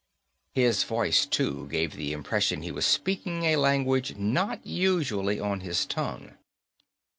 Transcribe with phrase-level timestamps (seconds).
[0.53, 5.85] His voice too gave the impression he was speaking a language not usually on his
[5.85, 6.31] tongue.